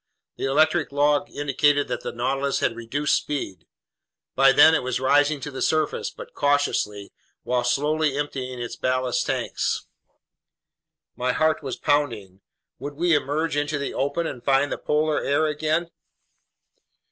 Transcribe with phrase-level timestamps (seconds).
[0.37, 3.67] The electric log indicated that the Nautilus had reduced speed.
[4.33, 9.27] By then it was rising to the surface, but cautiously, while slowly emptying its ballast
[9.27, 9.85] tanks.
[11.15, 12.41] My heart was pounding.
[12.79, 15.91] Would we emerge into the open and find the polar air again?